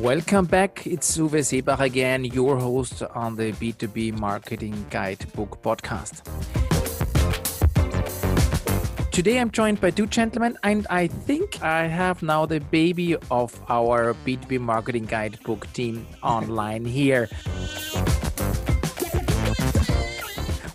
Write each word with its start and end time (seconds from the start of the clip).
Welcome 0.00 0.46
back. 0.46 0.86
It's 0.86 1.18
Uwe 1.18 1.42
Seebacher 1.44 1.80
again, 1.80 2.24
your 2.24 2.56
host 2.56 3.02
on 3.14 3.36
the 3.36 3.52
B2B 3.52 4.18
Marketing 4.18 4.86
Guidebook 4.88 5.60
podcast. 5.60 6.22
Today 9.10 9.38
I'm 9.38 9.50
joined 9.50 9.78
by 9.78 9.90
two 9.90 10.06
gentlemen, 10.06 10.56
and 10.62 10.86
I 10.88 11.06
think 11.06 11.62
I 11.62 11.86
have 11.86 12.22
now 12.22 12.46
the 12.46 12.60
baby 12.60 13.14
of 13.30 13.60
our 13.68 14.14
B2B 14.24 14.58
Marketing 14.58 15.04
Guidebook 15.04 15.70
team 15.74 16.06
online 16.22 16.86
here. 16.86 17.28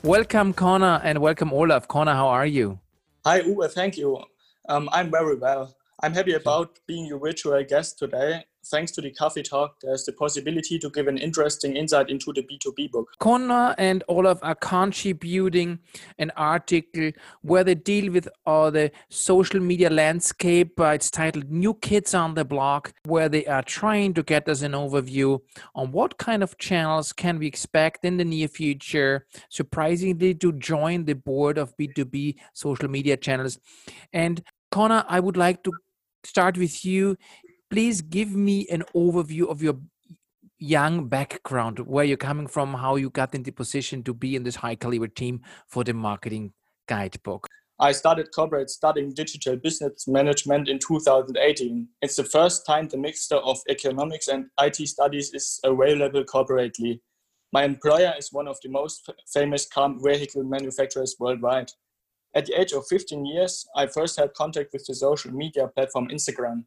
welcome, 0.04 0.54
Connor, 0.54 1.02
and 1.04 1.18
welcome, 1.18 1.52
Olaf. 1.52 1.88
Connor, 1.88 2.14
how 2.14 2.28
are 2.28 2.46
you? 2.46 2.80
Hi, 3.26 3.42
Uwe. 3.42 3.72
Thank 3.72 3.98
you. 3.98 4.24
Um, 4.70 4.88
I'm 4.92 5.10
very 5.10 5.36
well. 5.36 5.76
I'm 6.04 6.14
happy 6.14 6.34
about 6.34 6.78
being 6.86 7.08
your 7.08 7.18
virtual 7.18 7.64
guest 7.64 7.98
today 7.98 8.44
thanks 8.66 8.92
to 8.94 9.02
the 9.02 9.12
coffee 9.12 9.44
talk, 9.44 9.80
there's 9.82 10.06
the 10.06 10.12
possibility 10.12 10.80
to 10.80 10.90
give 10.90 11.08
an 11.08 11.18
interesting 11.18 11.76
insight 11.76 12.10
into 12.10 12.34
the 12.34 12.42
B2B 12.42 12.92
book. 12.92 13.10
Connor 13.20 13.76
and 13.78 14.04
Olaf 14.08 14.40
are 14.42 14.56
contributing 14.56 15.80
an 16.18 16.32
article 16.36 17.12
where 17.42 17.64
they 17.64 17.76
deal 17.76 18.12
with 18.12 18.28
all 18.46 18.72
the 18.72 18.92
social 19.10 19.60
media 19.60 19.90
landscape. 19.90 20.80
Uh, 20.80 20.88
it's 20.88 21.12
titled 21.12 21.50
New 21.50 21.74
Kids 21.76 22.14
on 22.14 22.34
the 22.34 22.46
Block, 22.46 22.94
where 23.06 23.30
they 23.30 23.46
are 23.46 23.64
trying 23.64 24.14
to 24.16 24.24
get 24.24 24.50
us 24.50 24.62
an 24.62 24.74
overview 24.74 25.40
on 25.76 25.92
what 25.92 26.18
kind 26.18 26.44
of 26.44 26.58
channels 26.58 27.14
can 27.14 27.40
we 27.40 27.48
expect 27.48 28.04
in 28.04 28.18
the 28.18 28.26
near 28.26 28.48
future, 28.48 29.26
surprisingly, 29.50 30.34
to 30.36 30.52
join 30.54 31.06
the 31.06 31.14
board 31.14 31.58
of 31.58 31.76
B2B 31.78 32.36
social 32.54 32.90
media 32.90 33.18
channels. 33.18 33.60
And 34.12 34.44
Connor, 34.72 35.06
I 35.08 35.20
would 35.20 35.38
like 35.38 35.64
to 35.64 35.72
start 36.26 36.58
with 36.58 36.84
you 36.84 37.18
please 37.76 38.02
give 38.02 38.34
me 38.34 38.66
an 38.72 38.84
overview 38.96 39.50
of 39.50 39.62
your 39.62 39.76
young 40.60 41.10
background, 41.10 41.78
where 41.80 42.06
you're 42.06 42.16
coming 42.16 42.48
from, 42.48 42.74
how 42.74 42.96
you 42.96 43.10
got 43.10 43.36
into 43.36 43.52
position 43.52 44.02
to 44.02 44.14
be 44.14 44.38
in 44.38 44.44
this 44.44 44.56
high 44.56 44.76
caliber 44.76 45.10
team 45.10 45.42
for 45.68 45.84
the 45.84 45.94
marketing 45.94 46.54
guidebook. 46.88 47.46
I 47.78 47.92
started 47.92 48.32
corporate 48.34 48.70
studying 48.70 49.14
digital 49.14 49.58
business 49.58 50.08
management 50.08 50.70
in 50.70 50.80
2018. 50.80 51.90
It's 52.02 52.16
the 52.16 52.24
first 52.24 52.66
time 52.66 52.88
the 52.88 52.98
mixture 52.98 53.42
of 53.52 53.60
economics 53.68 54.30
and 54.30 54.46
IT 54.62 54.78
studies 54.88 55.34
is 55.34 55.60
available 55.66 56.24
corporately. 56.24 57.02
My 57.52 57.66
employer 57.66 58.14
is 58.18 58.32
one 58.32 58.48
of 58.48 58.58
the 58.64 58.70
most 58.70 59.12
famous 59.34 59.66
car 59.66 59.94
vehicle 60.02 60.46
manufacturers 60.46 61.18
worldwide. 61.20 61.72
At 62.34 62.46
the 62.46 62.58
age 62.58 62.72
of 62.72 62.88
15 62.88 63.26
years, 63.26 63.68
I 63.76 63.88
first 63.88 64.18
had 64.18 64.34
contact 64.34 64.72
with 64.72 64.86
the 64.86 64.96
social 64.96 65.34
media 65.34 65.68
platform 65.68 66.08
Instagram. 66.08 66.64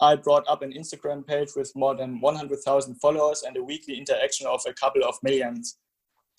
I 0.00 0.16
brought 0.16 0.46
up 0.46 0.60
an 0.62 0.72
Instagram 0.72 1.26
page 1.26 1.50
with 1.56 1.72
more 1.74 1.94
than 1.94 2.20
100,000 2.20 2.94
followers 2.96 3.42
and 3.42 3.56
a 3.56 3.62
weekly 3.62 3.96
interaction 3.96 4.46
of 4.46 4.60
a 4.66 4.74
couple 4.74 5.02
of 5.04 5.16
millions. 5.22 5.78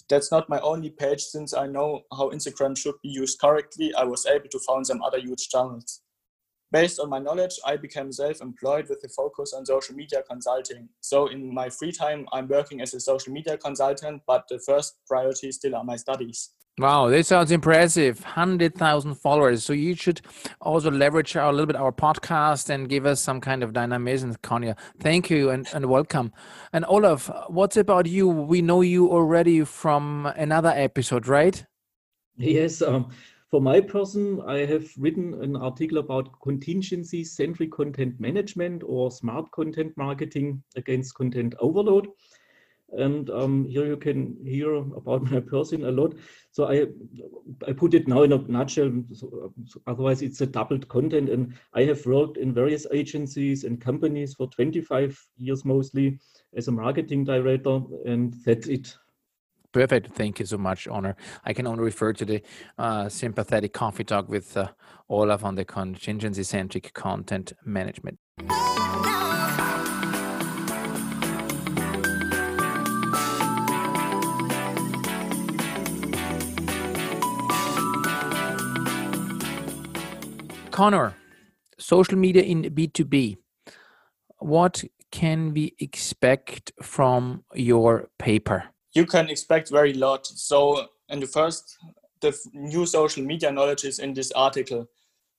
That's 0.09 0.31
not 0.31 0.47
my 0.47 0.59
only 0.59 0.91
page 0.91 1.21
since 1.21 1.53
I 1.53 1.65
know 1.65 2.01
how 2.15 2.29
Instagram 2.29 2.77
should 2.77 2.95
be 3.01 3.09
used 3.09 3.39
correctly. 3.39 3.93
I 3.95 4.03
was 4.03 4.25
able 4.25 4.47
to 4.49 4.59
found 4.59 4.85
some 4.85 5.01
other 5.01 5.19
huge 5.19 5.49
channels. 5.49 6.01
Based 6.71 6.99
on 6.99 7.09
my 7.09 7.19
knowledge, 7.19 7.59
I 7.65 7.77
became 7.77 8.11
self 8.11 8.41
employed 8.41 8.89
with 8.89 9.03
a 9.03 9.09
focus 9.09 9.53
on 9.53 9.65
social 9.65 9.95
media 9.95 10.21
consulting. 10.29 10.89
So, 11.01 11.27
in 11.27 11.53
my 11.53 11.69
free 11.69 11.93
time, 11.93 12.27
I'm 12.33 12.47
working 12.47 12.81
as 12.81 12.93
a 12.93 12.99
social 12.99 13.33
media 13.33 13.57
consultant, 13.57 14.21
but 14.27 14.43
the 14.49 14.59
first 14.59 14.97
priority 15.07 15.51
still 15.51 15.75
are 15.75 15.83
my 15.83 15.95
studies. 15.95 16.51
Wow, 16.79 17.09
this 17.09 17.29
sounds 17.29 17.51
impressive. 17.51 18.19
100,000 18.21 19.15
followers. 19.15 19.63
So 19.63 19.73
you 19.73 19.95
should 19.95 20.21
also 20.61 20.91
leverage 20.91 21.35
our, 21.35 21.49
a 21.49 21.51
little 21.51 21.65
bit 21.65 21.75
our 21.75 21.91
podcast 21.91 22.69
and 22.69 22.87
give 22.87 23.07
us 23.07 23.19
some 23.19 23.41
kind 23.41 23.63
of 23.63 23.73
dynamism, 23.73 24.35
Connor. 24.43 24.75
Thank 24.99 25.31
you 25.31 25.49
and, 25.49 25.67
and 25.73 25.87
welcome. 25.87 26.31
And 26.73 26.85
Olaf, 26.87 27.31
what's 27.47 27.77
about 27.77 28.05
you? 28.05 28.27
We 28.27 28.61
know 28.61 28.81
you 28.81 29.09
already 29.09 29.63
from 29.63 30.27
another 30.35 30.69
episode, 30.69 31.27
right? 31.27 31.65
Yes. 32.35 32.83
Um, 32.83 33.09
for 33.49 33.59
my 33.59 33.81
person, 33.81 34.43
I 34.45 34.57
have 34.67 34.87
written 34.99 35.33
an 35.41 35.55
article 35.55 35.97
about 35.97 36.39
contingency 36.43 37.23
centric 37.23 37.71
content 37.71 38.19
management 38.19 38.83
or 38.85 39.09
smart 39.09 39.49
content 39.49 39.93
marketing 39.97 40.61
against 40.75 41.15
content 41.15 41.55
overload 41.59 42.07
and 42.91 43.29
um, 43.29 43.65
here 43.65 43.85
you 43.85 43.97
can 43.97 44.37
hear 44.43 44.75
about 44.75 45.23
my 45.31 45.39
person 45.39 45.85
a 45.85 45.91
lot. 45.91 46.15
So 46.51 46.65
I 46.65 46.87
I 47.67 47.73
put 47.73 47.93
it 47.93 48.07
now 48.07 48.23
in 48.23 48.33
a 48.33 48.37
nutshell. 48.37 48.91
So, 49.13 49.53
so 49.65 49.81
otherwise, 49.87 50.21
it's 50.21 50.41
a 50.41 50.45
doubled 50.45 50.87
content. 50.87 51.29
And 51.29 51.53
I 51.73 51.83
have 51.83 52.05
worked 52.05 52.37
in 52.37 52.53
various 52.53 52.87
agencies 52.91 53.63
and 53.63 53.79
companies 53.79 54.33
for 54.33 54.47
25 54.47 55.19
years 55.37 55.65
mostly 55.65 56.19
as 56.55 56.67
a 56.67 56.71
marketing 56.71 57.25
director, 57.25 57.81
and 58.05 58.33
that's 58.45 58.67
it. 58.67 58.95
Perfect. 59.73 60.13
Thank 60.13 60.39
you 60.39 60.45
so 60.45 60.57
much, 60.57 60.87
Honor. 60.87 61.15
I 61.45 61.53
can 61.53 61.67
only 61.67 61.83
refer 61.83 62.13
to 62.13 62.25
the 62.25 62.41
uh, 62.77 63.09
sympathetic 63.09 63.73
coffee 63.73 64.03
talk 64.03 64.29
with 64.29 64.55
uh, 64.57 64.69
Olaf 65.09 65.43
on 65.43 65.55
the 65.55 65.65
contingency 65.65 66.43
centric 66.43 66.93
content 66.93 67.53
management. 67.63 68.17
Connor, 80.77 81.15
social 81.79 82.15
media 82.19 82.43
in 82.43 82.61
B2B. 82.61 83.37
What 84.37 84.83
can 85.11 85.51
we 85.51 85.73
expect 85.79 86.71
from 86.83 87.43
your 87.55 88.09
paper? 88.19 88.65
You 88.93 89.07
can 89.07 89.27
expect 89.27 89.71
very 89.71 89.93
lot. 89.93 90.27
So, 90.27 90.85
in 91.09 91.19
the 91.19 91.25
first, 91.25 91.79
the 92.21 92.37
new 92.53 92.85
social 92.85 93.23
media 93.23 93.51
knowledge 93.51 93.85
is 93.85 93.97
in 93.97 94.13
this 94.13 94.31
article. 94.33 94.85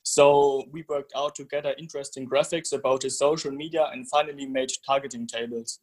So, 0.03 0.65
we 0.73 0.85
worked 0.89 1.13
out 1.15 1.37
together 1.37 1.73
interesting 1.79 2.29
graphics 2.29 2.73
about 2.73 3.03
the 3.03 3.11
social 3.11 3.53
media 3.53 3.89
and 3.93 4.09
finally 4.09 4.45
made 4.45 4.71
targeting 4.85 5.29
tables. 5.29 5.79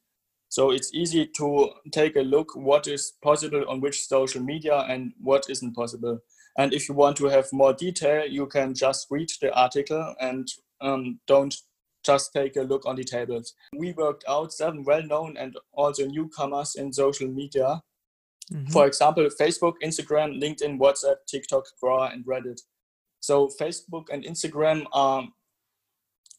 So, 0.50 0.72
it's 0.72 0.94
easy 0.94 1.28
to 1.28 1.70
take 1.94 2.18
a 2.18 2.28
look 2.34 2.54
what 2.58 2.88
is 2.88 3.14
possible 3.24 3.64
on 3.70 3.80
which 3.80 4.06
social 4.06 4.42
media 4.42 4.80
and 4.90 5.14
what 5.22 5.46
isn't 5.50 5.74
possible. 5.74 6.20
And 6.58 6.74
if 6.74 6.88
you 6.88 6.96
want 6.96 7.18
to 7.18 7.26
have 7.26 7.48
more 7.52 7.74
detail, 7.74 8.26
you 8.26 8.48
can 8.48 8.74
just 8.74 9.08
read 9.10 9.30
the 9.42 9.54
article 9.54 10.16
and 10.22 10.48
um, 10.82 11.20
don't 11.28 11.56
just 12.06 12.32
take 12.34 12.56
a 12.56 12.62
look 12.62 12.86
on 12.86 12.96
the 12.96 13.04
tables. 13.04 13.54
We 13.76 13.92
worked 13.94 14.24
out 14.30 14.54
seven 14.54 14.84
well-known 14.84 15.38
and 15.38 15.58
also 15.74 16.06
newcomers 16.06 16.76
in 16.76 16.94
social 16.94 17.28
media. 17.28 17.82
Mm-hmm. 18.54 18.72
For 18.72 18.86
example, 18.86 19.28
Facebook, 19.40 19.74
Instagram, 19.84 20.42
LinkedIn, 20.42 20.78
WhatsApp, 20.78 21.16
TikTok, 21.28 21.66
Quora, 21.82 22.14
and 22.14 22.26
Reddit. 22.26 22.62
So 23.20 23.50
Facebook 23.60 24.06
and 24.12 24.24
Instagram 24.24 24.86
are 24.94 25.28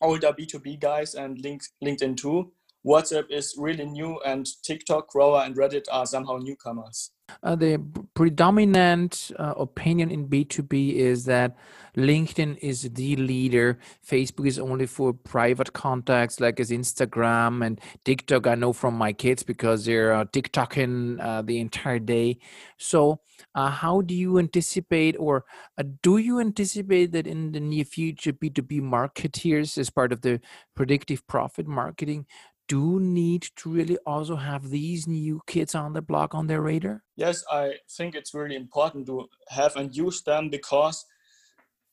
older 0.01 0.33
B2B 0.33 0.81
guys 0.81 1.15
and 1.15 1.43
LinkedIn 1.43 2.17
too. 2.17 2.53
WhatsApp 2.87 3.25
is 3.31 3.55
really 3.59 3.85
new, 3.85 4.21
and 4.25 4.47
TikTok, 4.63 5.11
Quora, 5.11 5.45
and 5.45 5.57
Reddit 5.57 5.87
are 5.91 6.07
somehow 6.07 6.37
newcomers. 6.37 7.11
Uh, 7.43 7.57
the 7.57 7.83
predominant 8.15 9.33
uh, 9.37 9.55
opinion 9.57 10.11
in 10.11 10.29
B2B 10.29 10.95
is 10.95 11.25
that 11.25 11.57
LinkedIn 11.97 12.59
is 12.59 12.83
the 12.83 13.17
leader. 13.17 13.79
Facebook 14.09 14.47
is 14.47 14.59
only 14.61 14.87
for 14.87 15.13
private 15.13 15.73
contacts, 15.73 16.39
like 16.39 16.61
as 16.61 16.71
Instagram 16.71 17.67
and 17.67 17.81
TikTok. 18.05 18.47
I 18.47 18.55
know 18.55 18.73
from 18.73 18.95
my 18.95 19.13
kids 19.13 19.43
because 19.43 19.85
they're 19.85 20.13
uh, 20.15 20.25
TikToking 20.27 21.21
uh, 21.21 21.43
the 21.43 21.59
entire 21.59 21.99
day. 21.99 22.39
So, 22.79 23.21
uh, 23.55 23.71
how 23.71 24.03
do 24.03 24.15
you 24.15 24.39
anticipate, 24.39 25.17
or 25.19 25.45
uh, 25.79 25.85
do 26.03 26.19
you 26.19 26.39
anticipate 26.39 27.13
that 27.13 27.27
in 27.27 27.53
the 27.53 27.61
near 27.61 27.85
future, 27.85 28.33
B2B 28.33 28.81
marketeers, 28.81 29.77
as 29.79 29.91
part 29.91 30.13
of 30.13 30.21
the 30.21 30.41
predictive 30.75 31.27
profit 31.27 31.67
marketing, 31.67 32.27
do 32.69 33.01
need 33.01 33.47
to 33.57 33.71
really 33.71 33.97
also 34.07 34.37
have 34.37 34.71
these 34.71 35.07
new 35.07 35.41
kids 35.47 35.75
on 35.75 35.93
the 35.93 36.03
block 36.03 36.35
on 36.35 36.47
their 36.47 36.63
radar? 36.63 37.03
Yes, 37.17 37.45
I 37.51 37.75
think 37.91 38.15
it's 38.15 38.35
really 38.35 38.57
important 38.57 39.07
to 39.07 39.29
have 39.49 39.77
and 39.77 39.95
use 39.95 40.23
them 40.23 40.49
because 40.49 41.05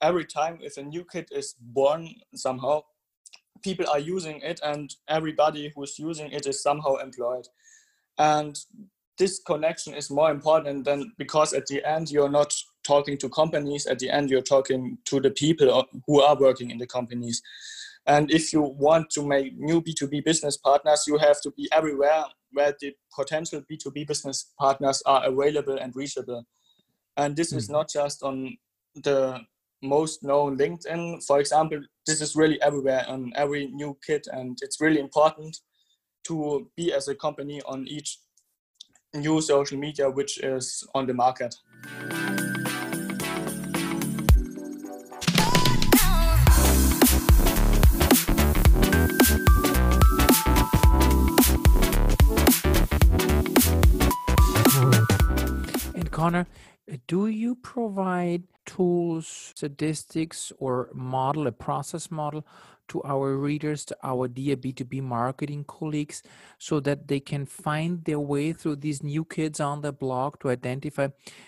every 0.01 0.25
time 0.25 0.59
if 0.61 0.77
a 0.77 0.83
new 0.83 1.05
kid 1.05 1.27
is 1.31 1.55
born 1.59 2.09
somehow, 2.35 2.81
people 3.63 3.85
are 3.89 3.99
using 3.99 4.41
it 4.41 4.59
and 4.63 4.93
everybody 5.07 5.71
who's 5.75 5.97
using 5.97 6.31
it 6.31 6.45
is 6.45 6.61
somehow 6.61 6.95
employed. 6.95 7.47
And 8.17 8.57
this 9.17 9.39
connection 9.39 9.93
is 9.93 10.09
more 10.09 10.31
important 10.31 10.85
than 10.85 11.13
because 11.17 11.53
at 11.53 11.67
the 11.67 11.83
end 11.87 12.11
you're 12.11 12.29
not 12.29 12.53
talking 12.85 13.17
to 13.19 13.29
companies, 13.29 13.85
at 13.85 13.99
the 13.99 14.09
end 14.09 14.29
you're 14.29 14.41
talking 14.41 14.97
to 15.05 15.19
the 15.19 15.31
people 15.31 15.87
who 16.07 16.21
are 16.21 16.37
working 16.37 16.71
in 16.71 16.77
the 16.77 16.87
companies. 16.87 17.41
And 18.05 18.31
if 18.31 18.51
you 18.51 18.61
want 18.61 19.09
to 19.11 19.25
make 19.25 19.57
new 19.57 19.81
B2B 19.81 20.25
business 20.25 20.57
partners, 20.57 21.05
you 21.07 21.17
have 21.17 21.41
to 21.41 21.51
be 21.51 21.69
everywhere 21.71 22.25
where 22.51 22.75
the 22.79 22.93
potential 23.15 23.61
B2B 23.71 24.07
business 24.07 24.51
partners 24.59 25.01
are 25.05 25.25
available 25.25 25.77
and 25.77 25.95
reachable. 25.95 26.43
And 27.17 27.35
this 27.35 27.49
mm-hmm. 27.49 27.57
is 27.57 27.67
hmm. 27.67 27.73
not 27.73 27.89
just 27.89 28.23
on 28.23 28.57
the 28.95 29.39
most 29.81 30.23
known 30.23 30.57
LinkedIn, 30.57 31.25
for 31.25 31.39
example. 31.39 31.81
This 32.05 32.21
is 32.21 32.35
really 32.35 32.61
everywhere 32.61 33.05
on 33.07 33.31
every 33.35 33.67
new 33.67 33.97
kit, 34.05 34.27
and 34.31 34.57
it's 34.61 34.81
really 34.81 34.99
important 34.99 35.57
to 36.25 36.69
be 36.75 36.93
as 36.93 37.07
a 37.07 37.15
company 37.15 37.61
on 37.65 37.87
each 37.87 38.17
new 39.13 39.41
social 39.41 39.77
media 39.77 40.09
which 40.09 40.39
is 40.39 40.87
on 40.95 41.05
the 41.05 41.13
market. 41.13 41.53
Connor, 56.13 56.45
do 57.07 57.25
you 57.25 57.55
provide 57.55 58.43
tools, 58.67 59.51
statistics, 59.55 60.51
or 60.59 60.89
model, 60.93 61.47
a 61.47 61.51
process 61.51 62.11
model 62.11 62.45
to 62.89 63.01
our 63.03 63.35
readers, 63.35 63.83
to 63.85 63.97
our 64.03 64.27
dear 64.27 64.55
B2B 64.55 65.01
marketing 65.01 65.63
colleagues, 65.63 66.21
so 66.59 66.79
that 66.81 67.07
they 67.07 67.19
can 67.19 67.47
find 67.47 68.05
their 68.05 68.19
way 68.19 68.53
through 68.53 68.75
these 68.75 69.01
new 69.01 69.25
kids 69.25 69.59
on 69.59 69.81
the 69.81 69.91
block 69.91 70.39
to 70.41 70.49
identify 70.49 71.07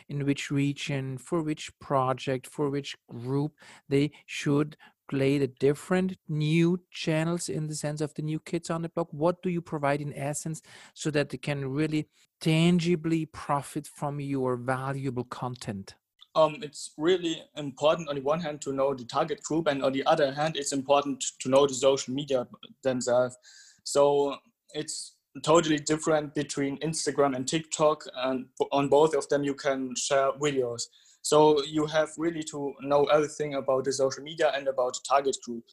in 0.10 0.26
which 0.26 0.50
region, 0.50 1.20
for 1.20 1.44
which 1.44 1.72
project, 1.78 2.48
for 2.48 2.72
which 2.72 2.98
group 3.08 3.52
they 3.88 4.12
should 4.26 4.78
play 5.08 5.38
the 5.38 5.48
different 5.48 6.18
new 6.28 6.80
channels 6.92 7.50
in 7.50 7.68
the 7.68 7.76
sense 7.76 8.02
of 8.02 8.14
the 8.14 8.22
new 8.22 8.40
kids 8.40 8.70
on 8.70 8.82
the 8.82 8.90
block? 8.90 9.08
What 9.12 9.42
do 9.42 9.50
you 9.50 9.62
provide 9.62 10.02
in 10.02 10.14
essence 10.14 10.62
so 10.94 11.12
that 11.12 11.30
they 11.30 11.38
can 11.38 11.66
really 11.66 12.08
tangibly 12.42 13.26
profit 13.26 13.88
from 13.88 14.20
your 14.20 14.58
valuable 14.58 15.24
content? 15.26 15.96
um, 16.36 16.58
it's 16.62 16.92
really 16.98 17.42
important 17.56 18.10
on 18.10 18.16
the 18.16 18.22
one 18.22 18.42
hand 18.42 18.62
to 18.62 18.74
know 18.74 18.94
the 18.94 19.06
target 19.06 19.42
group, 19.44 19.68
and 19.68 19.84
on 19.84 19.94
the 19.94 20.06
other 20.06 20.34
hand, 20.34 20.58
it's 20.58 20.74
important 20.74 21.24
to 21.40 21.50
know 21.50 21.66
the 21.66 21.74
social 21.74 22.14
media 22.14 22.46
themselves. 22.84 23.38
So 23.84 24.36
it's 24.74 25.14
totally 25.44 25.80
different 25.80 26.36
between 26.36 26.78
Instagram 26.80 27.36
and 27.36 27.48
TikTok, 27.48 28.04
and 28.16 28.48
on 28.72 28.90
both 28.90 29.16
of 29.16 29.28
them 29.30 29.44
you 29.44 29.54
can 29.54 29.96
share 29.96 30.32
videos. 30.34 30.84
So 31.26 31.64
you 31.64 31.88
have 31.88 32.10
really 32.20 32.44
to 32.52 32.76
know 32.82 33.06
everything 33.06 33.56
about 33.56 33.86
the 33.86 33.92
social 33.92 34.22
media 34.22 34.52
and 34.54 34.68
about 34.68 34.94
the 34.94 35.00
target 35.10 35.36
group. 35.44 35.64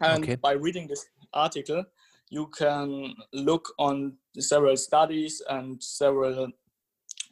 And 0.00 0.22
okay. 0.22 0.36
by 0.36 0.52
reading 0.52 0.86
this 0.86 1.04
article, 1.34 1.84
you 2.30 2.46
can 2.56 3.12
look 3.32 3.74
on 3.80 4.18
several 4.38 4.76
studies 4.76 5.42
and 5.50 5.82
several 5.82 6.52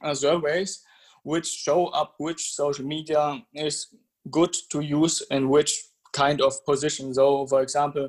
uh, 0.03 0.15
surveys 0.15 0.83
which 1.23 1.47
show 1.47 1.87
up 1.87 2.15
which 2.19 2.53
social 2.53 2.85
media 2.85 3.41
is 3.55 3.95
good 4.29 4.53
to 4.71 4.81
use 4.81 5.23
in 5.31 5.49
which 5.49 5.73
kind 6.13 6.41
of 6.41 6.53
position. 6.65 7.15
So, 7.15 7.47
for 7.47 7.63
example, 7.63 8.09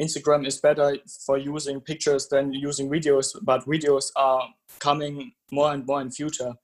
Instagram 0.00 0.46
is 0.46 0.58
better 0.60 0.96
for 1.24 1.38
using 1.38 1.80
pictures 1.80 2.28
than 2.28 2.52
using 2.52 2.88
videos, 2.88 3.34
but 3.42 3.64
videos 3.64 4.12
are 4.14 4.46
coming 4.78 5.32
more 5.50 5.72
and 5.72 5.84
more 5.84 6.00
in 6.00 6.12
future. 6.12 6.54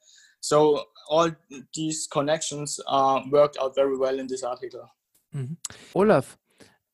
So 0.43 0.87
all 1.08 1.31
these 1.75 2.06
connections 2.10 2.81
are 2.87 3.25
worked 3.31 3.56
out 3.60 3.75
very 3.75 3.96
well 3.96 4.19
in 4.19 4.26
this 4.26 4.43
article. 4.43 4.90
Mm-hmm. 5.34 5.54
Olaf, 5.94 6.38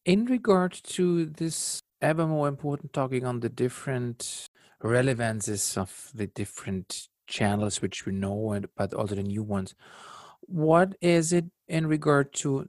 in 0.04 0.24
regard 0.26 0.72
to 0.72 1.26
this 1.26 1.82
ever 2.00 2.26
more 2.26 2.48
important 2.48 2.92
talking 2.92 3.24
on 3.26 3.40
the 3.40 3.48
different 3.48 4.48
relevances 4.82 5.76
of 5.76 6.10
the 6.14 6.26
different 6.28 7.08
channels 7.26 7.82
which 7.82 8.06
we 8.06 8.12
know 8.12 8.52
and 8.52 8.66
but 8.76 8.94
also 8.94 9.14
the 9.14 9.22
new 9.22 9.42
ones 9.42 9.74
what 10.40 10.94
is 11.00 11.32
it 11.32 11.44
in 11.66 11.86
regard 11.86 12.32
to 12.32 12.68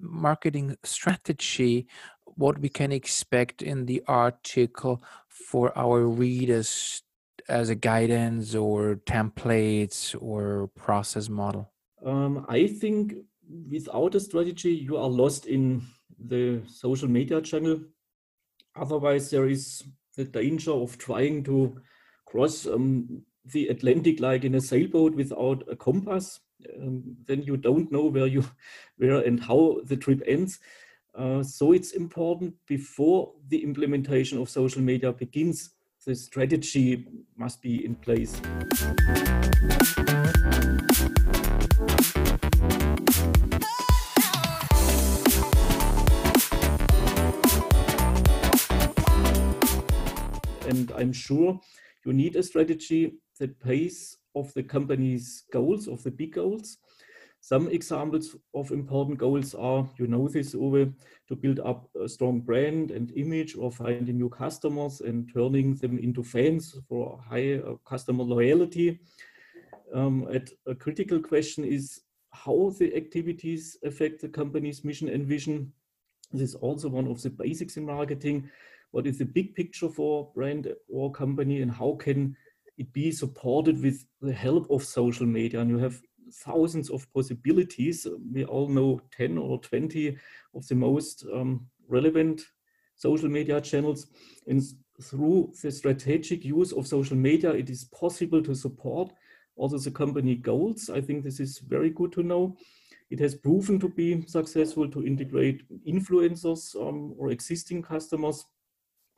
marketing 0.00 0.76
strategy 0.82 1.86
what 2.24 2.58
we 2.58 2.68
can 2.68 2.90
expect 2.90 3.62
in 3.62 3.86
the 3.86 4.02
article 4.08 5.02
for 5.28 5.76
our 5.78 6.08
readers 6.08 7.02
as 7.50 7.68
a 7.68 7.74
guidance 7.74 8.54
or 8.54 9.00
templates 9.06 10.16
or 10.20 10.70
process 10.76 11.28
model? 11.28 11.70
Um, 12.04 12.46
i 12.48 12.66
think 12.66 13.14
without 13.70 14.14
a 14.14 14.20
strategy 14.20 14.72
you 14.72 14.96
are 14.96 15.08
lost 15.08 15.46
in 15.46 15.82
the 16.18 16.62
social 16.66 17.08
media 17.08 17.40
channel. 17.40 17.80
Otherwise 18.76 19.30
there 19.30 19.48
is 19.48 19.82
the 20.16 20.24
danger 20.24 20.72
of 20.72 20.98
trying 20.98 21.42
to 21.44 21.80
cross 22.26 22.66
um, 22.66 23.22
the 23.46 23.68
Atlantic 23.68 24.20
like 24.20 24.44
in 24.44 24.54
a 24.54 24.60
sailboat 24.60 25.14
without 25.14 25.64
a 25.70 25.76
compass, 25.76 26.40
um, 26.80 27.02
then 27.26 27.42
you 27.42 27.56
don't 27.56 27.90
know 27.90 28.04
where 28.04 28.26
you 28.26 28.44
where 28.98 29.20
and 29.20 29.42
how 29.42 29.80
the 29.84 29.96
trip 29.96 30.22
ends. 30.26 30.58
Uh, 31.14 31.42
so 31.42 31.72
it's 31.72 31.92
important 31.92 32.54
before 32.66 33.32
the 33.48 33.62
implementation 33.62 34.38
of 34.38 34.48
social 34.48 34.82
media 34.82 35.12
begins, 35.12 35.70
the 36.06 36.14
strategy 36.14 37.06
must 37.36 37.60
be 37.60 37.84
in 37.84 37.94
place. 37.94 38.40
And 50.66 50.90
I'm 50.96 51.12
sure 51.12 51.60
you 52.06 52.12
need 52.14 52.36
a 52.36 52.42
strategy 52.42 53.18
that 53.38 53.60
pays 53.60 54.16
of 54.34 54.54
the 54.54 54.62
company's 54.62 55.44
goals, 55.52 55.86
of 55.86 56.02
the 56.02 56.10
big 56.10 56.32
goals. 56.34 56.78
Some 57.42 57.68
examples 57.68 58.36
of 58.54 58.70
important 58.70 59.18
goals 59.18 59.54
are, 59.54 59.88
you 59.98 60.06
know 60.06 60.28
this, 60.28 60.54
Uwe, 60.54 60.92
to 61.28 61.36
build 61.36 61.58
up 61.60 61.88
a 61.96 62.08
strong 62.08 62.40
brand 62.40 62.90
and 62.90 63.10
image 63.16 63.56
or 63.56 63.72
finding 63.72 64.18
new 64.18 64.28
customers 64.28 65.00
and 65.00 65.30
turning 65.32 65.74
them 65.76 65.98
into 65.98 66.22
fans 66.22 66.76
for 66.86 67.18
high 67.26 67.54
uh, 67.54 67.76
customer 67.86 68.24
loyalty. 68.24 69.00
Um, 69.94 70.28
a 70.66 70.74
critical 70.74 71.20
question 71.20 71.64
is 71.64 72.02
how 72.32 72.72
the 72.78 72.94
activities 72.94 73.76
affect 73.84 74.20
the 74.20 74.28
company's 74.28 74.84
mission 74.84 75.08
and 75.08 75.26
vision. 75.26 75.72
This 76.32 76.50
is 76.50 76.54
also 76.56 76.88
one 76.88 77.08
of 77.08 77.22
the 77.22 77.30
basics 77.30 77.76
in 77.76 77.86
marketing. 77.86 78.50
What 78.92 79.06
is 79.06 79.18
the 79.18 79.24
big 79.24 79.54
picture 79.54 79.88
for 79.88 80.30
brand 80.34 80.72
or 80.88 81.10
company 81.10 81.62
and 81.62 81.72
how 81.72 81.96
can 81.98 82.36
it 82.76 82.92
be 82.92 83.10
supported 83.10 83.82
with 83.82 84.06
the 84.20 84.32
help 84.32 84.70
of 84.70 84.84
social 84.84 85.26
media 85.26 85.60
and 85.60 85.70
you 85.70 85.78
have 85.78 86.00
thousands 86.32 86.90
of 86.90 87.10
possibilities. 87.12 88.06
We 88.32 88.44
all 88.44 88.68
know 88.68 89.00
10 89.16 89.38
or 89.38 89.60
20 89.60 90.16
of 90.54 90.66
the 90.68 90.74
most 90.74 91.24
um, 91.32 91.66
relevant 91.88 92.42
social 92.96 93.28
media 93.28 93.60
channels. 93.60 94.06
And 94.46 94.62
through 95.02 95.52
the 95.62 95.70
strategic 95.70 96.44
use 96.44 96.72
of 96.72 96.86
social 96.86 97.16
media 97.16 97.50
it 97.50 97.70
is 97.70 97.84
possible 97.84 98.42
to 98.42 98.54
support 98.54 99.12
also 99.56 99.78
the 99.78 99.90
company 99.90 100.36
goals. 100.36 100.90
I 100.90 101.00
think 101.00 101.22
this 101.22 101.40
is 101.40 101.58
very 101.58 101.90
good 101.90 102.12
to 102.12 102.22
know. 102.22 102.56
It 103.10 103.18
has 103.18 103.34
proven 103.34 103.78
to 103.80 103.88
be 103.88 104.24
successful 104.26 104.88
to 104.88 105.04
integrate 105.04 105.62
influencers 105.86 106.76
um, 106.76 107.14
or 107.18 107.30
existing 107.30 107.82
customers. 107.82 108.44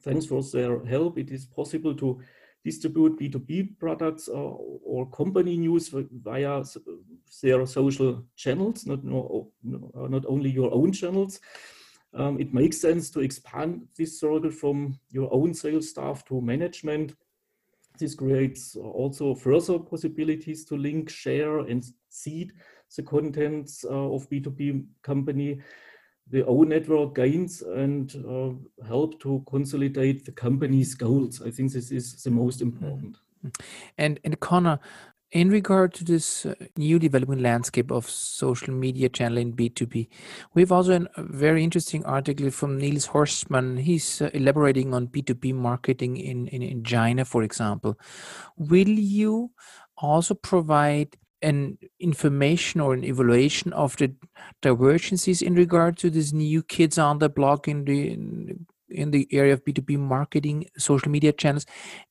Thanks 0.03 0.27
for 0.27 0.43
their 0.43 0.85
help. 0.85 1.19
It 1.19 1.31
is 1.31 1.45
possible 1.45 1.95
to 1.97 2.21
distribute 2.65 3.19
B2B 3.19 3.79
products 3.79 4.29
or, 4.29 4.79
or 4.85 5.11
company 5.11 5.57
news 5.57 5.89
via 5.89 6.63
their 7.43 7.67
social 7.67 8.25
channels, 8.37 8.87
not, 8.87 9.03
no, 9.05 9.51
not 9.63 10.25
only 10.27 10.51
your 10.51 10.73
own 10.73 10.93
channels. 10.93 11.41
Um, 12.15 12.39
it 12.39 12.53
makes 12.53 12.79
sense 12.79 13.11
to 13.11 13.21
expand 13.21 13.89
this 13.97 14.21
circle 14.21 14.51
from 14.51 14.99
your 15.11 15.33
own 15.33 15.55
sales 15.55 15.89
staff 15.89 16.25
to 16.27 16.41
management. 16.41 17.15
This 17.99 18.15
creates 18.15 18.77
also 18.77 19.35
further 19.35 19.79
possibilities 19.79 20.65
to 20.67 20.77
link, 20.77 21.09
share, 21.09 21.61
and 21.61 21.85
seed 22.11 22.53
the 22.97 23.03
contents 23.03 23.85
uh, 23.85 23.89
of 23.89 24.29
B2B 24.29 24.85
company 25.03 25.61
the 26.31 26.45
own 26.47 26.69
network 26.71 27.15
gains 27.15 27.63
and 27.63 28.15
uh, 28.27 28.87
help 28.87 29.21
to 29.21 29.45
consolidate 29.49 30.25
the 30.25 30.33
company's 30.33 30.95
goals. 30.95 31.43
I 31.43 31.51
think 31.51 31.73
this 31.73 31.91
is 31.91 32.23
the 32.23 32.31
most 32.31 32.63
important. 32.63 33.17
And 33.99 34.21
and 34.25 34.39
Connor, 34.39 34.79
in 35.33 35.51
regard 35.51 35.95
to 35.95 36.05
this 36.05 36.47
uh, 36.47 36.55
new 36.77 36.99
development 36.99 37.41
landscape 37.41 37.91
of 37.91 38.09
social 38.09 38.73
media 38.73 39.09
channel 39.09 39.39
in 39.39 39.53
B2B, 39.53 40.09
we 40.55 40.63
have 40.63 40.73
also 40.73 41.07
a 41.17 41.23
very 41.23 41.65
interesting 41.65 42.05
article 42.05 42.51
from 42.51 42.79
Niels 42.79 43.09
Horstman. 43.09 43.81
He's 43.81 44.21
uh, 44.21 44.31
elaborating 44.35 44.95
on 44.95 45.09
B2B 45.09 45.55
marketing 45.55 46.19
in, 46.19 46.47
in, 46.49 46.63
in 46.63 46.85
China, 46.85 47.25
for 47.25 47.43
example. 47.43 47.99
Will 48.57 48.89
you 48.89 49.51
also 49.97 50.35
provide 50.35 51.17
an 51.43 51.79
information 52.01 52.81
or 52.81 52.95
an 52.95 53.05
evaluation 53.05 53.73
of 53.73 53.97
the 53.97 54.15
divergences 54.61 55.43
in 55.43 55.55
regard 55.55 55.97
to 55.99 56.11
these 56.11 56.33
new 56.33 56.63
kids 56.63 56.99
on 56.99 57.19
the 57.19 57.29
block 57.29 57.69
in 57.69 57.85
the 57.85 58.57
in 58.93 59.11
the 59.11 59.27
area 59.33 59.55
of 59.55 59.65
B2B 59.65 59.99
marketing, 59.99 60.67
social 60.77 61.11
media 61.11 61.33
channels, 61.33 61.65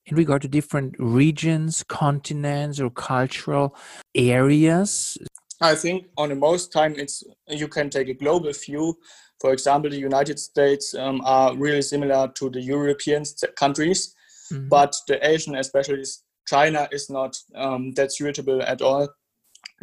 in 0.06 0.16
regard 0.16 0.42
to 0.42 0.48
different 0.48 0.96
regions, 0.98 1.84
continents, 1.84 2.80
or 2.80 2.90
cultural 2.90 3.76
areas? 4.14 5.16
I 5.60 5.76
think 5.76 6.06
on 6.16 6.30
the 6.30 6.34
most 6.34 6.72
time 6.72 6.94
it's 6.96 7.22
you 7.48 7.68
can 7.68 7.88
take 7.88 8.08
a 8.08 8.14
global 8.14 8.52
view. 8.52 8.98
For 9.40 9.52
example, 9.52 9.90
the 9.90 9.98
United 9.98 10.38
States 10.38 10.94
um, 10.94 11.20
are 11.24 11.56
really 11.56 11.82
similar 11.82 12.28
to 12.34 12.50
the 12.50 12.60
European 12.60 13.24
countries. 13.56 14.14
Mm-hmm. 14.52 14.68
But 14.68 14.96
the 15.06 15.24
Asian, 15.26 15.54
especially 15.54 16.02
China, 16.46 16.88
is 16.90 17.08
not 17.08 17.36
um, 17.54 17.92
that 17.92 18.12
suitable 18.12 18.60
at 18.62 18.82
all 18.82 19.08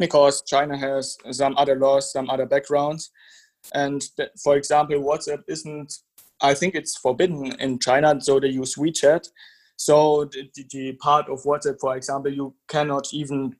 because 0.00 0.42
China 0.42 0.76
has 0.76 1.16
some 1.30 1.56
other 1.56 1.76
laws, 1.76 2.10
some 2.10 2.28
other 2.28 2.46
backgrounds. 2.46 3.10
And 3.74 4.02
th- 4.16 4.30
for 4.42 4.56
example, 4.56 4.96
WhatsApp 4.96 5.42
isn't, 5.46 5.92
I 6.40 6.54
think 6.54 6.74
it's 6.74 6.96
forbidden 6.96 7.52
in 7.60 7.78
China, 7.78 8.20
so 8.20 8.40
they 8.40 8.48
use 8.48 8.74
WeChat. 8.74 9.28
So 9.76 10.24
the, 10.24 10.50
the 10.70 10.92
part 10.94 11.28
of 11.28 11.42
WhatsApp, 11.44 11.78
for 11.80 11.96
example, 11.96 12.32
you 12.32 12.54
cannot 12.66 13.12
even 13.12 13.54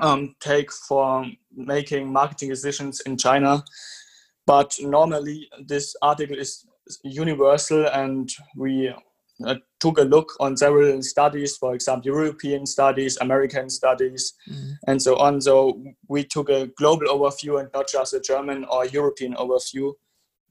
um, 0.00 0.34
take 0.40 0.72
for 0.72 1.26
making 1.54 2.12
marketing 2.12 2.48
decisions 2.48 3.00
in 3.06 3.16
China. 3.16 3.62
But 4.46 4.74
normally, 4.80 5.48
this 5.66 5.94
article 6.02 6.38
is 6.38 6.66
universal, 7.02 7.86
and 7.86 8.30
we 8.56 8.94
uh, 9.44 9.56
took 9.80 9.98
a 9.98 10.02
look 10.02 10.32
on 10.40 10.56
several 10.56 11.02
studies, 11.02 11.56
for 11.56 11.74
example, 11.74 12.06
European 12.06 12.66
studies, 12.66 13.18
American 13.20 13.68
studies, 13.68 14.34
mm-hmm. 14.50 14.72
and 14.86 15.00
so 15.00 15.16
on. 15.16 15.40
So 15.40 15.82
we 16.08 16.24
took 16.24 16.48
a 16.48 16.68
global 16.78 17.06
overview 17.08 17.60
and 17.60 17.68
not 17.74 17.88
just 17.88 18.14
a 18.14 18.20
German 18.20 18.64
or 18.64 18.86
European 18.86 19.34
overview. 19.34 19.92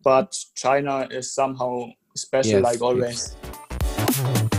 But 0.03 0.35
China 0.55 1.07
is 1.09 1.33
somehow 1.33 1.87
special, 2.15 2.61
yes, 2.61 2.63
like 2.63 2.81
always. 2.81 3.35
Yes. 3.43 4.54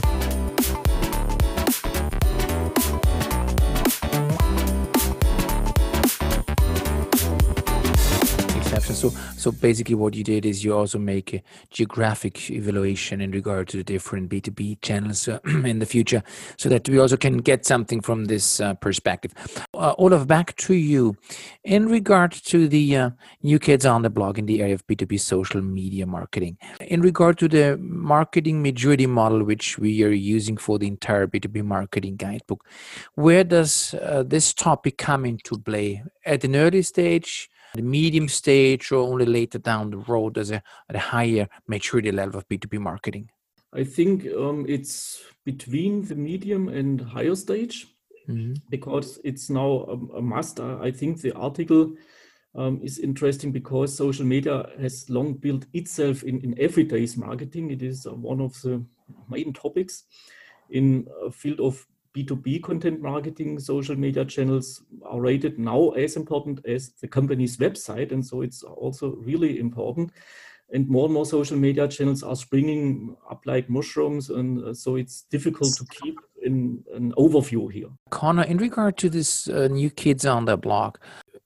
So, 8.96 9.10
so 9.36 9.52
basically, 9.52 9.94
what 9.94 10.14
you 10.14 10.24
did 10.24 10.46
is 10.46 10.64
you 10.64 10.74
also 10.74 10.98
make 10.98 11.34
a 11.34 11.42
geographic 11.70 12.50
evaluation 12.50 13.20
in 13.20 13.30
regard 13.30 13.68
to 13.68 13.76
the 13.76 13.84
different 13.84 14.30
B 14.30 14.40
two 14.40 14.50
B 14.50 14.78
channels 14.80 15.28
uh, 15.28 15.38
in 15.44 15.80
the 15.80 15.86
future, 15.86 16.22
so 16.56 16.70
that 16.70 16.88
we 16.88 16.98
also 16.98 17.18
can 17.18 17.36
get 17.38 17.66
something 17.66 18.00
from 18.00 18.24
this 18.24 18.58
uh, 18.58 18.72
perspective. 18.72 19.34
Uh, 19.74 19.94
Olaf, 19.98 20.26
back 20.26 20.56
to 20.56 20.72
you. 20.72 21.14
In 21.62 21.88
regard 21.90 22.32
to 22.32 22.68
the 22.68 22.96
uh, 22.96 23.10
new 23.42 23.58
kids 23.58 23.84
on 23.84 24.00
the 24.00 24.08
block 24.08 24.38
in 24.38 24.46
the 24.46 24.62
area 24.62 24.72
of 24.72 24.86
B 24.86 24.96
two 24.96 25.04
B 25.04 25.18
social 25.18 25.60
media 25.60 26.06
marketing, 26.06 26.56
in 26.80 27.02
regard 27.02 27.36
to 27.40 27.48
the 27.48 27.76
marketing 27.78 28.62
maturity 28.62 29.06
model 29.06 29.44
which 29.44 29.78
we 29.78 30.02
are 30.04 30.10
using 30.10 30.56
for 30.56 30.78
the 30.78 30.86
entire 30.86 31.26
B 31.26 31.38
two 31.38 31.50
B 31.50 31.60
marketing 31.60 32.16
guidebook, 32.16 32.64
where 33.14 33.44
does 33.44 33.94
uh, 34.00 34.22
this 34.22 34.54
topic 34.54 34.96
come 34.96 35.26
into 35.26 35.58
play 35.58 36.02
at 36.24 36.44
an 36.44 36.56
early 36.56 36.80
stage? 36.80 37.50
The 37.76 37.83
medium 37.83 38.28
stage 38.28 38.92
or 38.92 38.99
only 38.99 39.26
later 39.26 39.59
down 39.59 39.90
the 39.90 39.99
road 39.99 40.38
as 40.38 40.50
a, 40.50 40.62
at 40.88 40.97
a 40.97 40.99
higher 40.99 41.49
maturity 41.66 42.12
level 42.12 42.38
of 42.38 42.49
B2B 42.49 42.78
marketing? 42.80 43.30
I 43.73 43.85
think 43.85 44.26
um, 44.26 44.64
it's 44.68 45.23
between 45.45 46.06
the 46.06 46.14
medium 46.14 46.68
and 46.68 47.00
higher 47.00 47.35
stage 47.35 47.87
mm-hmm. 48.28 48.54
because 48.71 49.18
it's 49.25 49.50
now 49.50 49.87
a, 49.88 50.16
a, 50.16 50.23
must. 50.23 50.61
I 50.61 50.90
think 50.90 51.21
the 51.21 51.33
article 51.33 51.95
um, 52.54 52.80
is 52.83 52.99
interesting 52.99 53.52
because 53.52 53.95
social 53.95 54.25
media 54.25 54.68
has 54.80 55.09
long 55.11 55.35
built 55.35 55.66
itself 55.73 56.23
in, 56.23 56.40
in 56.40 56.59
everyday's 56.59 57.16
marketing. 57.16 57.71
It 57.71 57.83
is 57.83 58.06
uh, 58.06 58.14
one 58.14 58.40
of 58.40 58.61
the 58.62 58.85
main 59.28 59.52
topics 59.52 60.04
in 60.71 61.06
a 61.23 61.30
field 61.30 61.61
of 61.61 61.87
B2B 62.16 62.62
content 62.62 63.02
marketing, 63.02 63.58
social 63.58 63.94
media 63.94 64.25
channels 64.25 64.82
are 65.04 65.20
rated 65.20 65.58
now 65.58 65.90
as 65.90 66.16
important 66.16 66.64
as 66.66 66.88
the 67.00 67.06
company's 67.06 67.58
website. 67.58 68.11
And 68.11 68.25
so 68.25 68.40
it's 68.40 68.62
also 68.62 69.16
really 69.16 69.58
important. 69.58 70.12
And 70.73 70.88
more 70.88 71.04
and 71.04 71.14
more 71.14 71.26
social 71.26 71.56
media 71.56 71.87
channels 71.87 72.23
are 72.23 72.35
springing 72.35 73.16
up 73.30 73.42
like 73.44 73.68
mushrooms. 73.68 74.30
And 74.30 74.64
uh, 74.64 74.75
so 74.75 74.96
it's 74.96 75.23
difficult 75.30 75.75
to 75.76 75.85
keep 75.85 76.18
in 76.42 76.82
an 76.94 77.12
overview 77.18 77.70
here. 77.70 77.88
Connor, 78.11 78.44
in 78.44 78.56
regard 78.56 78.96
to 78.99 79.11
this 79.11 79.49
uh, 79.49 79.68
new 79.68 79.90
kids 79.90 80.25
on 80.25 80.46
the 80.46 80.56
block, 80.56 81.00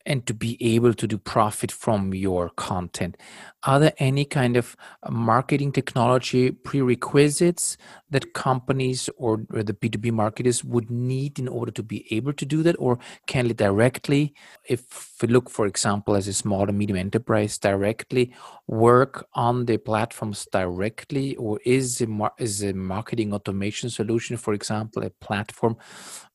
and 0.07 0.27
to 0.27 0.35
be 0.35 0.57
able 0.75 0.95
to 0.95 1.07
do 1.07 1.19
profit 1.19 1.71
from 1.71 2.15
your 2.15 2.51
content. 2.51 3.17
Are 3.65 3.79
there 3.79 3.93
any 3.99 4.25
kind 4.25 4.57
of 4.57 4.75
marketing 5.09 5.73
technology 5.73 6.51
prerequisites 6.51 7.77
that 8.09 8.33
companies 8.33 9.11
or, 9.19 9.45
or, 9.53 9.63
the 9.63 9.75
B2B 9.75 10.13
marketers 10.13 10.65
would 10.65 10.91
need 10.91 11.39
in 11.39 11.47
order 11.47 11.71
to 11.73 11.83
be 11.83 12.07
able 12.15 12.33
to 12.33 12.47
do 12.47 12.63
that? 12.63 12.77
Or 12.79 12.99
can 13.27 13.49
they 13.49 13.55
directly, 13.55 14.35
if 14.67 15.15
we 15.21 15.29
look, 15.29 15.51
for 15.51 15.67
example, 15.67 16.15
as 16.15 16.27
a 16.27 16.33
small 16.33 16.69
and 16.69 16.79
medium 16.79 16.99
enterprise, 16.99 17.59
directly 17.59 18.35
work 18.67 19.27
on 19.35 19.67
the 19.67 19.77
platforms 19.77 20.49
directly? 20.51 21.37
Or 21.37 21.61
is 21.67 22.01
a, 22.01 22.31
is 22.39 22.63
a 22.63 22.73
marketing 22.73 23.35
automation 23.35 23.91
solution, 23.91 24.39
for 24.39 24.55
example, 24.55 25.03
a 25.03 25.11
platform 25.11 25.77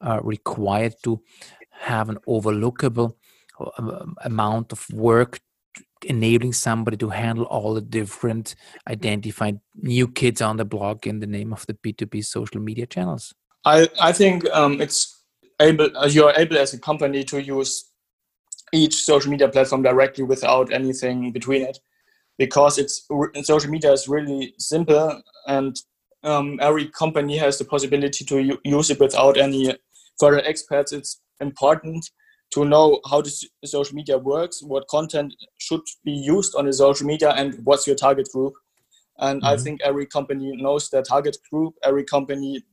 uh, 0.01 0.19
required 0.21 0.93
to 1.03 1.21
have 1.71 2.09
an 2.09 2.17
overlookable 2.27 3.15
amount 4.23 4.71
of 4.71 4.85
work 4.91 5.39
enabling 6.05 6.53
somebody 6.53 6.97
to 6.97 7.09
handle 7.09 7.45
all 7.45 7.73
the 7.73 7.81
different 7.81 8.55
identified 8.87 9.59
new 9.75 10.07
kids 10.07 10.41
on 10.41 10.57
the 10.57 10.65
block 10.65 11.07
in 11.07 11.19
the 11.19 11.27
name 11.27 11.51
of 11.51 11.65
the 11.65 11.73
b2b 11.73 12.23
social 12.25 12.61
media 12.61 12.85
channels? 12.85 13.33
I 13.65 13.89
i 14.01 14.11
think 14.11 14.45
um, 14.51 14.81
it's 14.81 15.23
able 15.59 15.89
uh, 15.97 16.07
you're 16.07 16.33
able 16.35 16.57
as 16.57 16.73
a 16.73 16.79
company 16.79 17.23
to 17.25 17.41
use 17.41 17.91
each 18.73 18.95
social 19.03 19.31
media 19.31 19.47
platform 19.47 19.83
directly 19.83 20.23
without 20.23 20.71
anything 20.73 21.31
between 21.31 21.61
it 21.61 21.79
because 22.37 22.77
it's 22.77 23.07
social 23.43 23.71
media 23.71 23.91
is 23.91 24.07
really 24.07 24.53
simple 24.57 25.21
and 25.47 25.77
um, 26.25 26.57
every 26.61 26.87
company 26.87 27.37
has 27.37 27.57
the 27.57 27.65
possibility 27.65 28.25
to 28.25 28.59
use 28.63 28.89
it 28.89 28.99
without 28.99 29.37
any 29.37 29.73
further 30.19 30.41
experts. 30.43 30.91
It's 30.91 31.21
important 31.39 32.09
to 32.51 32.63
know 32.63 32.99
how 33.09 33.21
the 33.21 33.47
social 33.65 33.95
media 33.95 34.17
works, 34.17 34.63
what 34.63 34.87
content 34.87 35.33
should 35.57 35.81
be 36.03 36.11
used 36.11 36.55
on 36.55 36.65
the 36.65 36.73
social 36.73 37.05
media, 37.05 37.31
and 37.31 37.59
what's 37.63 37.87
your 37.87 37.95
target 37.95 38.29
group. 38.31 38.53
And 39.17 39.41
mm-hmm. 39.41 39.53
I 39.53 39.57
think 39.57 39.81
every 39.81 40.05
company 40.05 40.55
knows 40.55 40.89
their 40.89 41.01
target 41.01 41.37
group. 41.51 41.73
Every 41.83 42.03
company 42.03 42.63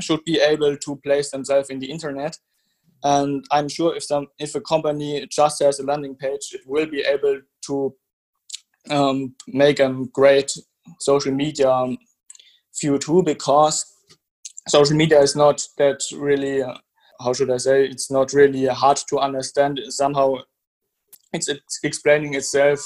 should 0.00 0.24
be 0.24 0.40
able 0.40 0.76
to 0.76 0.96
place 0.96 1.30
themselves 1.30 1.70
in 1.70 1.78
the 1.78 1.90
internet. 1.90 2.36
And 3.02 3.44
I'm 3.50 3.68
sure 3.68 3.96
if 3.96 4.04
some 4.04 4.26
if 4.38 4.54
a 4.54 4.60
company 4.60 5.26
just 5.30 5.62
has 5.62 5.78
a 5.80 5.84
landing 5.84 6.14
page, 6.14 6.52
it 6.52 6.60
will 6.66 6.86
be 6.86 7.00
able 7.00 7.40
to 7.66 7.94
um, 8.90 9.34
make 9.48 9.80
a 9.80 10.04
great 10.12 10.52
social 10.98 11.32
media 11.32 11.86
view 12.80 12.98
too, 12.98 13.22
because 13.22 13.86
social 14.68 14.96
media 14.96 15.20
is 15.20 15.34
not 15.34 15.66
that 15.78 16.00
really 16.12 16.62
uh, 16.62 16.74
how 17.22 17.32
should 17.32 17.50
I 17.50 17.58
say, 17.58 17.84
it's 17.84 18.10
not 18.10 18.32
really 18.32 18.66
hard 18.66 18.98
to 19.08 19.18
understand. 19.18 19.80
Somehow 19.88 20.36
it's, 21.32 21.48
it's 21.48 21.80
explaining 21.82 22.34
itself. 22.34 22.80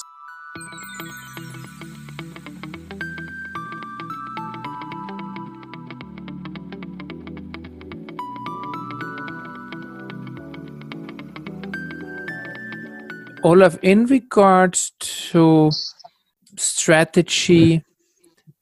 Olaf, 13.44 13.76
in 13.82 14.06
regards 14.06 14.92
to 15.00 15.70
strategy, 16.56 17.84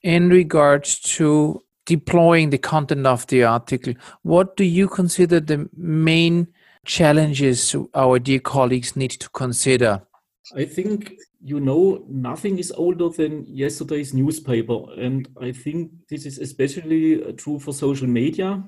in 0.03 0.29
regards 0.29 0.99
to 0.99 1.63
deploying 1.87 2.51
the 2.51 2.59
content 2.59 3.07
of 3.07 3.27
the 3.27 3.45
article, 3.45 3.95
what 4.23 4.57
do 4.57 4.65
you 4.65 4.89
consider 4.89 5.41
the 5.41 5.69
main 5.77 6.49
challenges 6.85 7.75
our 7.95 8.19
dear 8.19 8.41
colleagues 8.41 8.97
need 8.97 9.13
to 9.13 9.29
consider? 9.31 10.03
I 10.57 10.65
think 10.65 11.15
you 11.41 11.61
know 11.61 12.05
nothing 12.09 12.59
is 12.59 12.73
older 12.73 13.09
than 13.09 13.47
yesterday's 13.47 14.13
newspaper, 14.13 14.93
and 14.99 15.29
I 15.41 15.53
think 15.53 15.93
this 16.09 16.27
is 16.27 16.39
especially 16.39 17.25
uh, 17.25 17.33
true 17.33 17.59
for 17.59 17.73
social 17.73 18.09
media. 18.09 18.63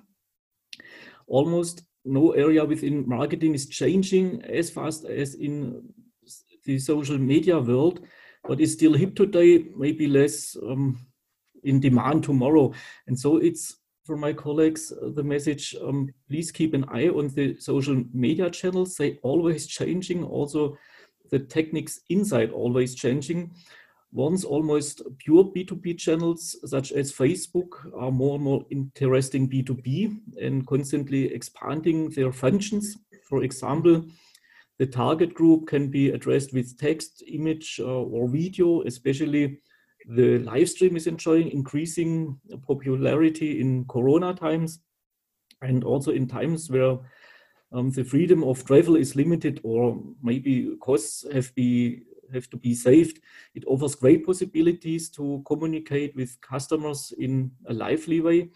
Almost 1.26 1.82
no 2.04 2.32
area 2.32 2.64
within 2.64 3.08
marketing 3.08 3.54
is 3.54 3.66
changing 3.66 4.42
as 4.44 4.70
fast 4.70 5.04
as 5.04 5.34
in 5.34 5.82
the 6.64 6.78
social 6.78 7.18
media 7.18 7.58
world. 7.58 8.00
What 8.42 8.60
is 8.60 8.74
still 8.74 8.92
hip 8.92 9.16
today, 9.16 9.64
maybe 9.76 10.06
less 10.06 10.56
um, 10.62 10.98
in 11.64 11.80
demand 11.80 12.24
tomorrow. 12.24 12.72
And 13.06 13.18
so 13.18 13.36
it's 13.36 13.76
for 14.04 14.16
my 14.16 14.32
colleagues 14.32 14.92
uh, 14.92 15.08
the 15.14 15.22
message 15.22 15.74
um, 15.82 16.12
please 16.28 16.52
keep 16.52 16.74
an 16.74 16.84
eye 16.88 17.08
on 17.08 17.28
the 17.28 17.58
social 17.58 18.02
media 18.12 18.50
channels. 18.50 18.96
They 18.96 19.18
always 19.22 19.66
changing. 19.66 20.24
Also 20.24 20.76
the 21.30 21.38
techniques 21.38 22.00
inside 22.10 22.50
always 22.50 22.94
changing. 22.94 23.52
Once 24.12 24.44
almost 24.44 25.02
pure 25.18 25.44
b2b 25.44 25.98
channels 25.98 26.56
such 26.64 26.92
as 26.92 27.12
facebook 27.12 27.92
are 27.98 28.12
more 28.12 28.36
and 28.36 28.44
more 28.44 28.64
interesting 28.70 29.48
b2b 29.48 30.16
and 30.40 30.66
constantly 30.66 31.32
expanding 31.34 32.10
their 32.10 32.32
functions. 32.32 32.96
For 33.28 33.42
example 33.42 34.04
the 34.78 34.86
target 34.86 35.34
group 35.34 35.66
can 35.66 35.88
be 35.88 36.10
addressed 36.10 36.52
with 36.52 36.78
text 36.78 37.22
image 37.26 37.80
uh, 37.80 37.86
or 37.86 38.28
video 38.28 38.82
especially 38.82 39.60
the 40.08 40.38
live 40.40 40.68
stream 40.68 40.96
is 40.96 41.06
enjoying 41.06 41.50
increasing 41.50 42.38
popularity 42.66 43.60
in 43.60 43.84
Corona 43.86 44.34
times 44.34 44.80
and 45.62 45.84
also 45.84 46.12
in 46.12 46.26
times 46.26 46.70
where 46.70 46.98
um, 47.72 47.90
the 47.90 48.04
freedom 48.04 48.44
of 48.44 48.64
travel 48.64 48.96
is 48.96 49.16
limited 49.16 49.60
or 49.62 50.00
maybe 50.22 50.76
costs 50.80 51.24
have 51.32 51.54
be 51.54 52.02
have 52.32 52.48
to 52.50 52.56
be 52.56 52.74
saved. 52.74 53.20
It 53.54 53.64
offers 53.66 53.94
great 53.94 54.26
possibilities 54.26 55.10
to 55.10 55.42
communicate 55.46 56.16
with 56.16 56.40
customers 56.40 57.12
in 57.18 57.50
a 57.66 57.74
lively 57.74 58.20
way. 58.20 58.50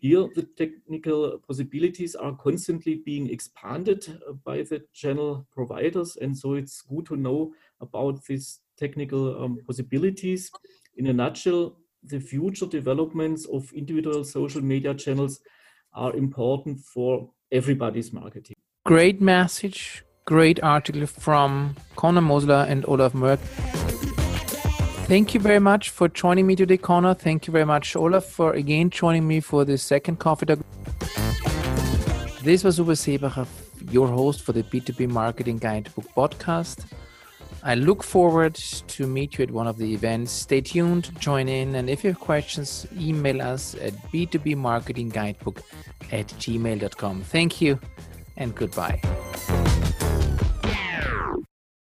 Here, 0.00 0.26
the 0.34 0.42
technical 0.56 1.38
possibilities 1.46 2.14
are 2.14 2.36
constantly 2.36 2.96
being 2.96 3.30
expanded 3.30 4.20
by 4.44 4.58
the 4.62 4.82
channel 4.92 5.46
providers, 5.50 6.16
and 6.20 6.36
so 6.36 6.54
it's 6.54 6.82
good 6.82 7.06
to 7.06 7.16
know 7.16 7.52
about 7.80 8.24
these 8.24 8.60
technical 8.78 9.42
um, 9.42 9.58
possibilities. 9.66 10.50
In 10.96 11.06
a 11.06 11.12
nutshell, 11.12 11.76
the 12.02 12.20
future 12.20 12.66
developments 12.66 13.46
of 13.46 13.72
individual 13.72 14.24
social 14.24 14.62
media 14.62 14.94
channels 14.94 15.40
are 15.92 16.14
important 16.14 16.80
for 16.80 17.30
everybody's 17.50 18.12
marketing. 18.12 18.54
Great 18.84 19.20
message, 19.20 20.04
great 20.24 20.62
article 20.62 21.06
from 21.06 21.74
Conor 21.96 22.20
Mosler 22.20 22.68
and 22.68 22.84
Olaf 22.86 23.12
Merck. 23.12 23.38
Thank 25.06 25.34
you 25.34 25.40
very 25.40 25.60
much 25.60 25.90
for 25.90 26.08
joining 26.08 26.46
me 26.46 26.56
today, 26.56 26.76
Conor. 26.76 27.14
Thank 27.14 27.46
you 27.46 27.52
very 27.52 27.64
much, 27.64 27.94
Olaf, 27.96 28.24
for 28.24 28.52
again 28.54 28.90
joining 28.90 29.26
me 29.26 29.40
for 29.40 29.64
the 29.64 29.78
second 29.78 30.18
coffee 30.18 30.46
talk. 30.46 30.58
This 32.42 32.62
was 32.64 32.78
Uwe 32.78 32.94
Seebacher, 32.94 33.46
your 33.90 34.08
host 34.08 34.42
for 34.42 34.52
the 34.52 34.62
B2B 34.62 35.08
Marketing 35.08 35.58
Guidebook 35.58 36.06
podcast. 36.16 36.84
I 37.66 37.74
look 37.74 38.04
forward 38.04 38.54
to 38.54 39.08
meet 39.08 39.38
you 39.38 39.42
at 39.42 39.50
one 39.50 39.66
of 39.66 39.76
the 39.76 39.92
events. 39.92 40.30
Stay 40.30 40.60
tuned, 40.60 41.10
join 41.18 41.48
in, 41.48 41.74
and 41.74 41.90
if 41.90 42.04
you 42.04 42.10
have 42.10 42.20
questions, 42.20 42.86
email 42.96 43.42
us 43.42 43.74
at 43.74 43.92
b2bmarketingguidebook 44.12 45.62
at 46.12 46.28
gmail.com. 46.28 47.22
Thank 47.22 47.60
you 47.60 47.80
and 48.36 48.54
goodbye. 48.54 49.00